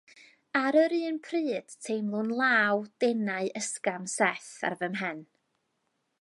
Ar 0.59 0.77
yr 0.83 0.93
un 1.09 1.19
pryd 1.27 1.75
teimlwn 1.87 2.31
law 2.39 2.81
denau 3.05 3.53
ysgafn 3.61 4.09
Seth 4.15 4.49
ar 4.71 4.79
fy 4.81 4.91
mhen. 4.97 5.23